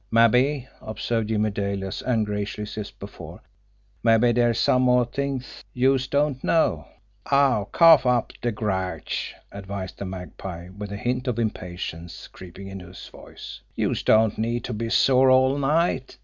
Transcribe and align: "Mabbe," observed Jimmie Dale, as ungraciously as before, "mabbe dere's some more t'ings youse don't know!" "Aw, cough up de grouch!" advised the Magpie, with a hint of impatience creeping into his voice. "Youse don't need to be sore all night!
"Mabbe," 0.09 0.67
observed 0.81 1.29
Jimmie 1.29 1.51
Dale, 1.51 1.83
as 1.85 2.01
ungraciously 2.01 2.81
as 2.81 2.89
before, 2.89 3.39
"mabbe 4.03 4.33
dere's 4.33 4.57
some 4.57 4.81
more 4.81 5.05
t'ings 5.05 5.63
youse 5.73 6.07
don't 6.07 6.43
know!" 6.43 6.87
"Aw, 7.27 7.65
cough 7.65 8.07
up 8.07 8.33
de 8.41 8.51
grouch!" 8.51 9.35
advised 9.51 9.99
the 9.99 10.05
Magpie, 10.05 10.69
with 10.69 10.91
a 10.91 10.97
hint 10.97 11.27
of 11.27 11.37
impatience 11.37 12.27
creeping 12.27 12.67
into 12.67 12.87
his 12.87 13.09
voice. 13.09 13.61
"Youse 13.75 14.01
don't 14.01 14.39
need 14.39 14.63
to 14.63 14.73
be 14.73 14.89
sore 14.89 15.29
all 15.29 15.59
night! 15.59 16.17